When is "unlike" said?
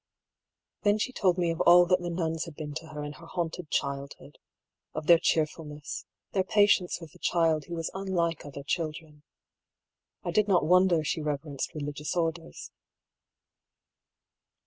7.93-8.43